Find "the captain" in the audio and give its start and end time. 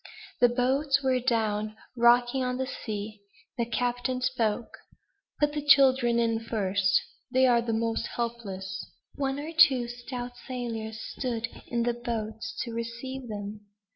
3.59-4.19